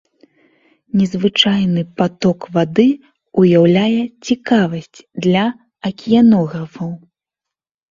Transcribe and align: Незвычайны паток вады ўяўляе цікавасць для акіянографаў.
Незвычайны 1.01 1.81
паток 2.01 2.47
вады 2.55 2.87
ўяўляе 3.43 4.01
цікавасць 4.31 4.99
для 5.29 5.45
акіянографаў. 5.93 6.89